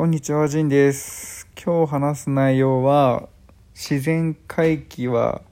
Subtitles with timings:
[0.00, 1.46] こんにちは、ジンです。
[1.62, 3.28] 今日話す内容は、
[3.74, 5.42] 自然回帰は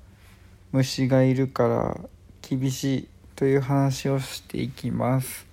[0.72, 2.01] 虫がいるから
[2.40, 5.46] 厳しいという話をしていきます。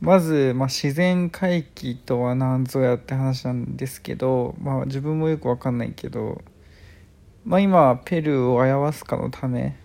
[0.00, 6.42] まず、まあ、自然回帰とは何ぞやって話なんですけど、まあ、自分もよくわかんないけど、
[7.44, 9.76] まあ、今、ペルーをアヤワスカのため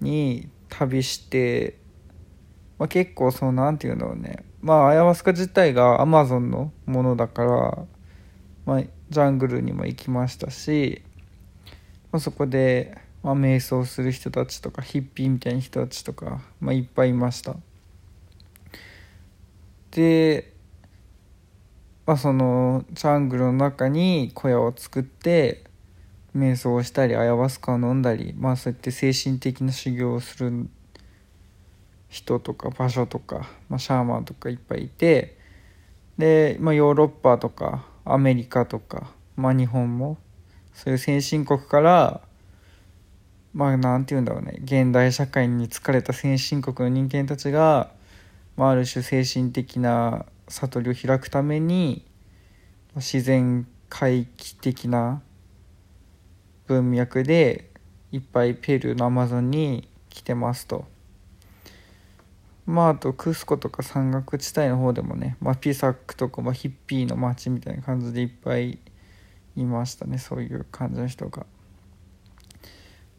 [0.00, 1.76] に旅して、
[2.78, 7.78] まあ、結構そのなんていうんだろうねまあアヤワスカ自体がアマゾンのものだから、
[8.64, 11.02] まあ、ジャングルにも行きましたし、
[12.12, 17.56] まあ、そこで、まあ、瞑想する人たちとかヒッピーみたいな人たちとか、まあ、いっぱいいました。
[19.90, 20.52] で、
[22.06, 25.64] まあ、そのジャングルの中に小屋を作って
[26.36, 30.68] 瞑想をしたりアヤワスカを飲んだりまあそうやって精神的な修行をする
[32.12, 35.38] 人とか場所とか、まあ、シャーマンとかいっぱいいて
[36.18, 40.18] で、まあ、ヨーロッパとかアメリカとか、まあ、日本も
[40.74, 42.20] そういう先進国から
[43.54, 47.90] まあなんて言うんだろうね現代社会に疲れた先進国の人間たちが、
[48.56, 52.04] まあ、ある種精神的な悟りを開くために
[52.96, 55.22] 自然回帰的な
[56.66, 57.70] 文脈で
[58.10, 60.91] いっぱいペルーのアマゾンに来てますと。
[62.66, 68.78] まああとクスコとか山岳地帯の方でもね、まあ、ピサックとか、まあ、ヒッピーの街みたいな感じでいっぱい
[69.56, 71.46] いましたねそういう感じの人が。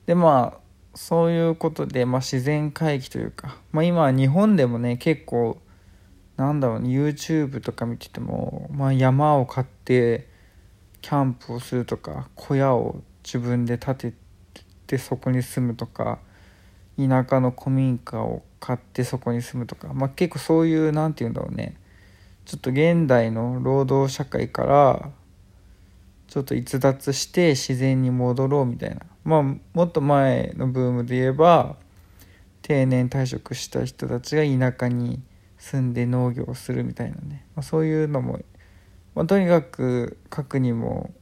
[0.06, 0.64] でまあ
[0.96, 5.60] そういうことで、まあ、自然回帰というか、まあ、今日本でもね結構
[6.38, 10.30] なんだろうね YouTube とか見てても、まあ、山を買って
[11.02, 14.14] キャンプをするとか小屋を自分で建て
[14.88, 16.20] てそこに住むとか
[16.98, 21.76] 田舎の古民家を買ってそこに住むとか、まあ、結構そういう何て言うんだろうね。
[22.46, 25.12] ちょっと現代の労働社会から
[26.28, 29.02] ちょっと逸脱して自然に戻ろうみたいな。
[29.24, 31.78] まあもっと前のブームで言えば
[32.62, 35.22] 定年退職した人たちが田舎に
[35.58, 38.40] 住んで農業をするみたいなね、まあ、そういうのも、
[39.16, 41.14] まあ、とにかく書くにも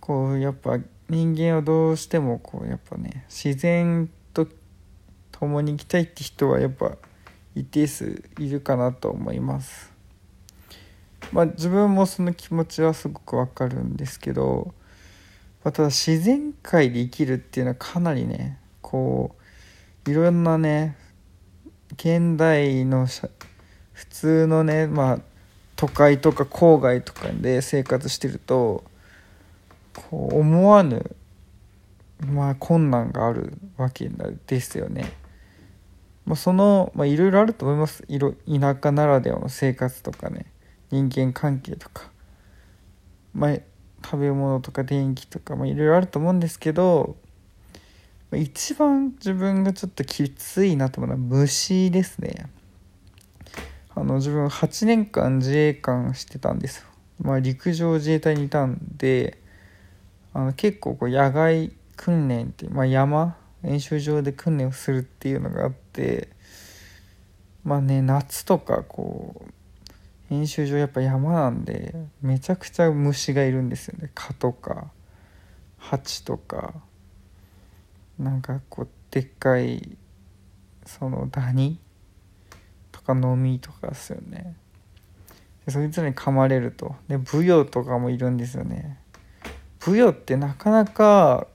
[0.00, 0.78] こうやっぱ
[1.08, 4.46] 人間はどうしてもこうやっぱね自然と
[5.32, 6.96] 共に行きたいって人はやっぱ
[7.54, 9.92] 一定数いるかなと思います。
[11.32, 14.74] まあ自分もその気持ちはすごくわかるんですけど、
[15.64, 19.36] まあ、ただ自然界で生きるっていうのはかなりねこ
[20.06, 20.96] ういろんなね
[21.92, 23.06] 現代の
[23.92, 25.20] 普通のねまあ
[25.76, 28.84] 都会とか郊外とかで生活してると
[29.94, 31.16] こう思わぬ
[32.26, 34.10] まあ困難があるわけ
[34.46, 35.12] ですよね。
[36.26, 40.46] まあ、そのまあいろいろあると思いますいろ田舎ならではの生活とかね
[40.90, 42.10] 人間関係とか、
[43.32, 43.56] まあ、
[44.04, 47.16] 食べ物とか電気とか、まあ、いろいろあると思うんですけど、
[48.30, 52.50] まあ、一番自分がちょっときついなと思うのは虫ですね。
[53.94, 56.86] あの自分8年間自衛官してたんですよ。
[57.20, 59.38] まあ、陸上自衛隊にいたんで
[60.32, 66.30] あの結構こう野外訓練って、まあ、山演習場で訓練をするっていうのがあって
[67.62, 69.44] まあね夏とかこ
[70.30, 74.10] う演習場やっぱ山なんでめちゃくちゃ虫がいるんですよね。
[74.14, 74.86] 蚊とか
[75.76, 76.72] 蜂とか
[78.18, 79.98] なんかこうでっかい
[80.86, 81.78] そのダニ
[82.92, 84.56] とかノミとかですよね。
[85.66, 86.94] でそいつらに噛まれると。
[87.08, 88.98] でブヨとかもいるんですよね。
[89.80, 91.46] ブヨってなかなか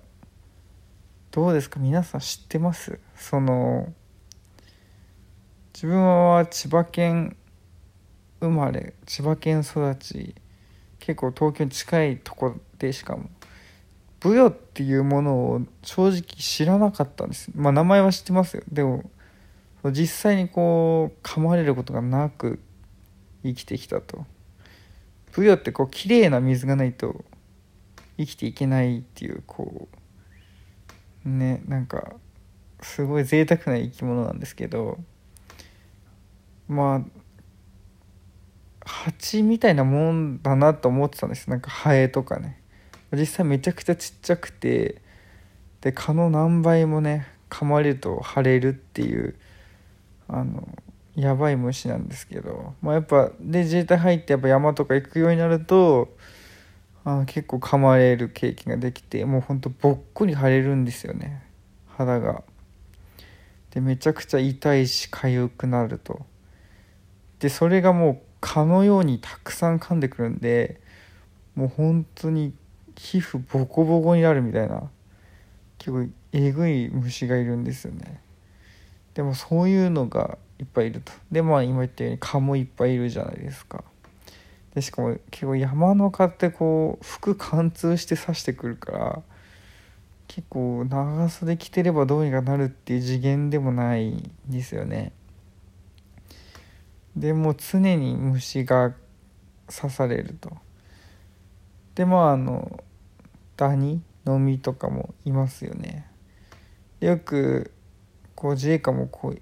[1.36, 1.82] どうですか？
[1.82, 2.98] 皆さん知ってます？
[3.14, 3.92] その
[5.74, 7.36] 自分は千葉県
[8.40, 10.34] 生まれ千葉県育ち
[10.98, 13.30] 結構東京に近いとこでしかも
[14.22, 17.52] ブヨっていうものを正直知らなかったんです。
[17.54, 18.64] まあ名前は知ってますよ。
[18.72, 19.04] でも
[19.92, 22.62] 実際にこう噛まれることがなく
[23.44, 24.26] 生きてきたと。
[25.34, 27.26] ブヨってこう綺麗な水がないと
[28.18, 29.98] 生きていけないっていうこう
[31.26, 32.14] ねなんか
[32.82, 35.00] すごい贅沢な生き物なんですけど
[36.68, 37.26] まあ
[38.86, 41.50] 蜂みたいなもんだなと思ってたんです。
[41.50, 42.62] なんかハエとかね。
[43.12, 45.02] 実際めちゃくちゃちっちゃくて
[45.82, 49.36] で蚊の何倍もね噛まれると腫れるっていう
[50.28, 50.68] あの
[51.16, 56.10] やばい虫なんですけど、まあ、やっぱで自衛隊入ってやっぱ山とか行くようになると
[57.06, 61.44] あ結構噛まれる経験ができてもうほんとぼっこり腫れるんですよね
[61.88, 62.44] 肌が。
[63.72, 66.26] でめちゃくちゃ痛いし痒くなると。
[67.40, 70.80] でそれがもう蚊のようにたくさん噛んでくるんで
[71.56, 72.54] もう本当に
[72.96, 74.90] 皮膚ボコボコになるみたいな
[75.78, 78.22] 結構えぐい虫がいるんですよね
[79.14, 83.84] でもそういうのがいっぱいいるとでまあ今言ったように蚊もいっぱいいるじゃないですか
[84.76, 89.22] でしかも結構山の蚊ってこう服貫通して刺してくるから
[90.28, 95.14] 結構長袖着てればどうにかなるっていう次元でもないんですよね。
[97.16, 98.94] でもう常に虫が
[99.74, 100.52] 刺されると。
[101.96, 102.84] でまああの
[103.56, 106.06] ダニのみとかもいますよね。
[107.00, 107.72] よく
[108.36, 109.42] こう自衛官もこう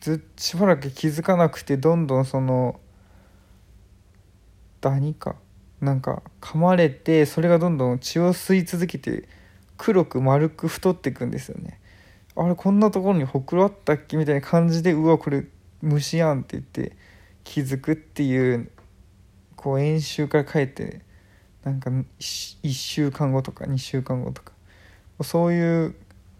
[0.00, 2.78] ずしばらく気づかなくてどんどんその
[4.80, 5.36] ダニか
[5.80, 9.28] なんか噛まれてそれがどんどん血を吸い続けて
[9.76, 11.80] 黒く丸く太っていくんですよね
[12.36, 15.44] あれこんなところにほくろあったっけみたいな感じでうわこれ
[15.82, 16.96] 虫やんって言って
[17.44, 18.70] 気づくっていう
[19.56, 21.00] こう演習から帰って
[21.64, 24.52] なんか1週間後とか2週間後とか
[25.22, 25.94] そういう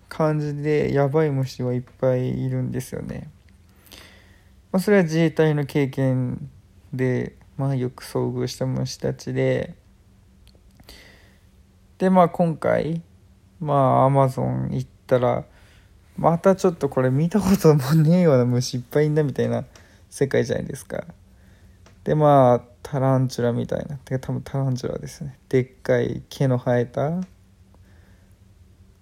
[0.08, 3.30] 感じでやばい虫はいっぱいいるんですよね。
[4.72, 6.50] まあ、それは自衛隊の経験
[6.92, 9.74] で、まあ、よく遭遇した虫たちで
[11.98, 13.02] でまあ今回
[13.60, 15.44] まあアマゾン行ったら
[16.16, 19.66] またちょっとこれ見たこともねえような虫いっぱいいんだみたいな
[20.08, 21.04] 世界じゃないですか。
[22.04, 27.20] でまあタランチュラみたいなてか多分タランチュラですねでっかい毛の生えた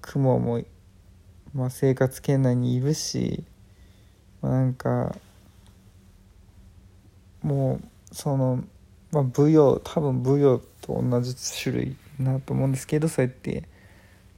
[0.00, 0.64] 雲も、
[1.54, 3.44] まあ、生活圏内にいるし、
[4.42, 5.14] まあ、なんか
[7.40, 8.64] もうその、
[9.12, 13.64] まあ、舞踊多分舞踊と同じ種類なと思うんですけどそうやって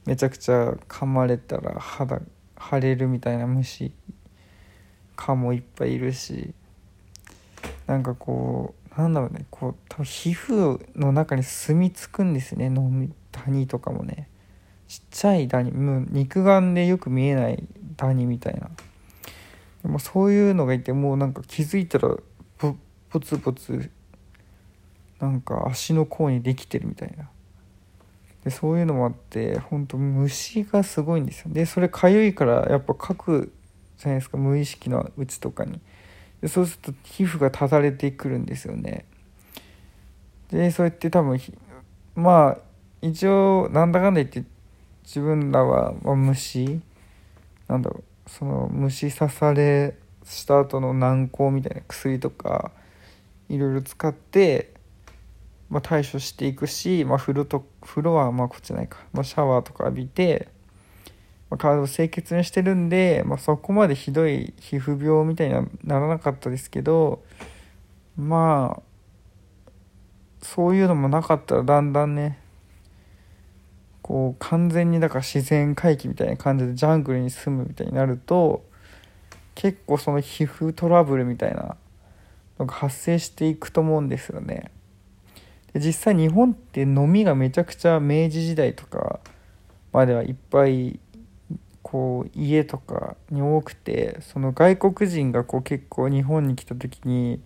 [0.05, 2.21] めちゃくちゃ噛まれたら肌
[2.59, 3.91] 腫れるみたいな虫
[5.15, 6.53] 蚊もいっぱいいるし
[7.87, 12.89] なんかこうなんだろうねこう多分皮膚の中に住み着くんですねの
[13.31, 14.27] ダニとかもね。
[14.87, 17.63] ちっちゃいダニもう肉眼でよく見えない
[17.95, 18.69] ダニみたいな。
[19.83, 22.17] でもそういうのがいてもうなんか気づいたら
[23.11, 23.89] ポツポツ
[25.19, 27.29] なんか足の甲にできてるみたいな。
[28.43, 31.53] でそういうのもあって本当虫がすごいんですよ。
[31.53, 33.53] でそれかゆいからやっぱかく
[33.97, 34.37] じゃないですか。
[34.37, 35.79] 無意識のうちとかに。
[36.41, 39.05] でそうすると皮膚がただれてくるんですよね。
[40.49, 41.39] でそうやって多分
[42.15, 42.57] まあ
[43.01, 44.49] 一応なんだかんだ言って
[45.03, 46.81] 自分らは、まあ、虫
[47.67, 52.71] なんだろうその虫刺されした後の軟膏みたいな薬とか
[53.53, 54.71] いろいろ使って
[55.71, 60.49] まあ、対処していくし、まあ、風呂と風呂はまあこっちないか、まあ、シャワーとか浴びて、
[61.49, 65.53] まあ、体を清潔にしてるんで、まあ、そこまでひどい皮膚病みたいに
[65.85, 67.23] ならなかったですけど
[68.17, 68.81] まあ
[70.41, 72.37] そういうのもなかったらだんだんね
[74.01, 78.65] こう完全にだから自然回帰みたいな感じでジャングルに住むみたいになると
[79.55, 81.77] 結構その皮膚トラブルみたいな
[82.61, 84.71] のが発生していくと思うんですよね。
[85.73, 89.19] で実際日本って飲みがめちゃくちゃ明治時代とか
[89.93, 90.99] まではいっぱい
[91.81, 97.41] こう家とかに多くてその外国人がこう結構日本に来た時に、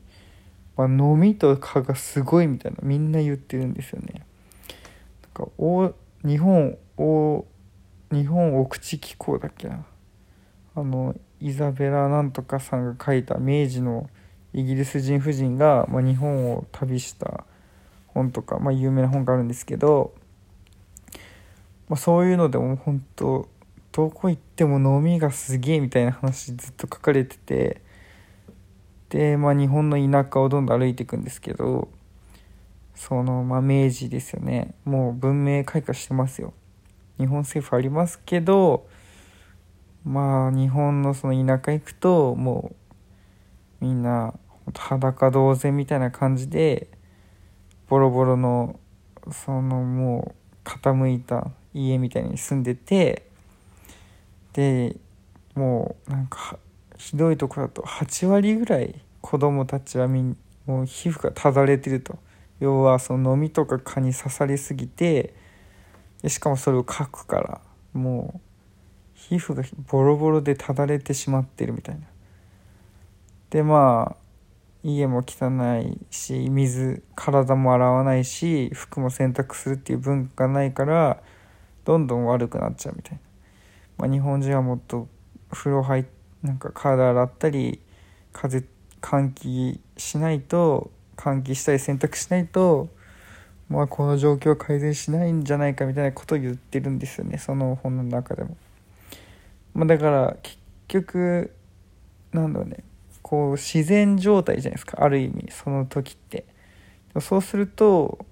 [0.75, 4.25] まあ、飲みとかがすごいみたいなみんな言ってるんですよね。
[5.37, 5.93] なんかお
[6.23, 7.45] 日本お
[8.11, 9.85] 日本奥地機構だっけな
[10.75, 14.09] あのイザベラなんとかさんが書いた明治の
[14.55, 17.43] イギリス人夫人が、まあ、日本を旅した
[18.07, 20.13] 本とか、まあ、有名な本があるんですけど、
[21.89, 23.49] まあ、そういうのでも本当
[23.91, 27.81] どこ行っても飲みがすげえみたいな話ずっと書かれてて
[29.09, 31.89] で、まあ、日本の田舎をどんどん歩いていくんですけど
[32.95, 34.73] その、まあ、明治ですよね。
[34.85, 36.53] もう文明開化してますよ。
[37.17, 38.87] 日本政府ありますけど
[40.05, 42.71] まあ日本のその田舎行くとも
[43.81, 44.33] うみんな
[44.73, 46.87] 裸同然みたいな感じで
[47.87, 48.79] ボロボロの
[49.31, 53.27] そのもう傾いた家みたいに住んでて
[54.53, 54.95] で
[55.53, 56.57] もうなんか
[56.97, 62.17] ひどいとこだと8割ぐらい子供たちはみんもう皮膚がただれてると。
[62.59, 65.33] 要はその飲みとか蚊に刺されすぎて
[66.21, 67.61] でしかもそれをかくから
[67.93, 68.39] もう
[69.13, 72.07] 皮膚がボロボロでただれてしまってるみたいな。
[73.49, 74.24] でまあ
[74.87, 75.49] 家も汚
[75.83, 81.23] いし水体も洗わないし服も洗濯するっていう文化がないから
[81.85, 83.19] どんどん悪くなっちゃうみたいな、
[83.97, 85.07] まあ、日本人はもっと
[85.51, 86.05] 風呂入
[86.43, 87.81] なんか体洗ったり
[88.31, 88.63] 風
[89.01, 92.89] 換気しないと喚起したり選択しないと
[93.69, 97.39] まあこの状況は改善しないんじゃないかみたいなことを言ってるんですよね。
[97.39, 98.55] その本の中でも。
[99.73, 101.51] まあ、だから結局
[102.31, 102.83] なんだろうね。
[103.25, 106.45] こう自然状態じゃないですかある意味その時って。
[107.19, 108.23] そうすると、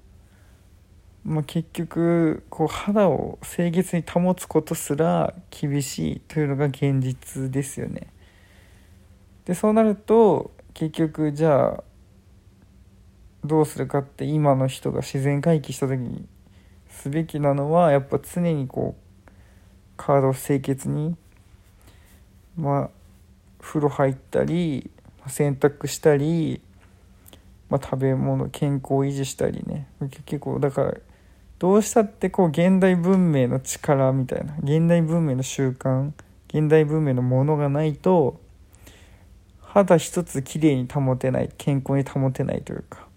[1.25, 8.05] まあ、結局こう肌を清潔に保つことすら厳しいというのが現実ですよね。
[9.45, 11.83] でそうなると結局じゃあ
[13.43, 16.27] どうするかって今の人が自然回帰した時に
[16.87, 19.31] すべきなのはやっぱ常にこう
[19.97, 21.15] 体を清潔に
[22.55, 23.02] まあ
[23.63, 24.91] 風呂入ったり
[25.27, 26.61] 洗濯したり、
[27.69, 29.87] まあ、食べ物健康維持したりね。
[30.25, 30.93] 結構だから
[31.59, 36.11] どうしたってこう現代文明の力みたいな現代文明の習慣
[36.49, 38.39] 現代文明のものがないと
[39.61, 43.07] 肌一つきれいに保てない健康に保てないというか。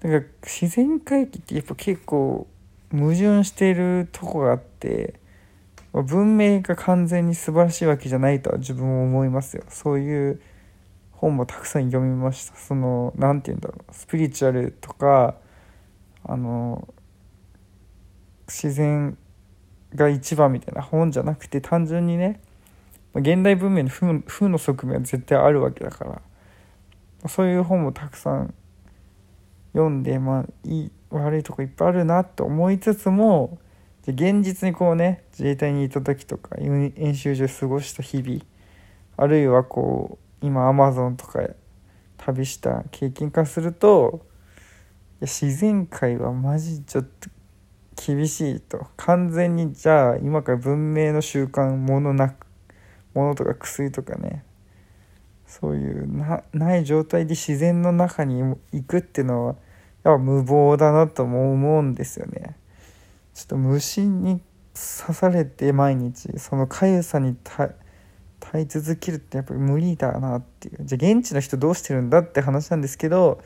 [0.00, 2.46] だから自然回帰ってやっぱ結構
[2.92, 5.14] 矛盾してるとこがあって
[6.02, 9.64] 文明が完全に素晴らしいわけじゃないとは自分も思いますよ。
[9.68, 10.40] そういう
[11.12, 12.56] 本もたくさん読みました。
[12.56, 13.94] その何て言うんだろう。
[13.94, 15.36] スピリチュアルとか
[16.24, 16.92] あの
[18.46, 19.16] 自然
[19.94, 22.40] が一番みたいな本じゃなくて単純にね
[23.14, 26.22] 現代文明の負の側面は絶対あるわけだから。
[27.26, 28.54] そういう本もたくさん
[29.72, 33.58] 読んでまあいい悪いとこいっぱいあるなって思いつつも
[34.06, 38.40] で現実にこうね自衛隊にいた時とか演習所過ごした日々
[39.16, 41.40] あるいはこう今アマゾンとか
[42.16, 44.26] 旅した経験化すると
[45.20, 47.28] いや自然界はマジちょっと
[47.96, 52.46] 厳しいと完全にじゃあ今から文明の習慣ものなく
[53.14, 54.44] ものとか薬とかね
[55.46, 58.40] そういうなない状態で自然の中に
[58.72, 59.54] 行くっていうのは
[60.04, 62.56] やっぱ無謀だなとも思うんですよね。
[63.38, 64.40] ちょっと虫に
[64.74, 67.70] 刺されて毎日その痒さに耐
[68.54, 70.78] え続けるってやっぱり無理だなっていう。
[70.80, 73.40] じゃあ現地の人どうしてるんだって話なんですけど、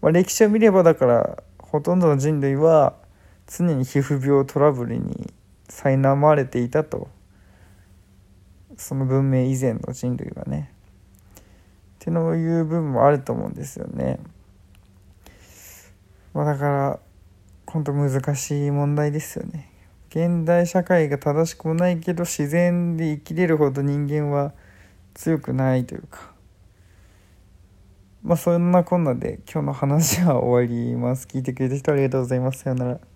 [0.00, 2.94] まあ、歴史を見ればだからほとんどの人類は
[3.48, 5.34] 常に皮膚病トラブルに
[5.66, 7.08] 苛まれていたと。
[8.76, 10.72] その文明以前の人類はね。
[11.34, 11.42] っ
[11.98, 14.20] ていう部分もあると思うんですよね。
[16.32, 17.00] まあ、だから
[17.74, 19.68] 本当難しい問題ですよね。
[20.08, 24.52] 現代社会が正しくもないけど自然で生きれるほど人間は
[25.12, 26.30] 強くないというか
[28.22, 31.26] まあそんなこんなで今日の話は終わります。
[31.26, 32.60] 聞いてくれた人ありがとうございます。
[32.60, 33.13] さようなら。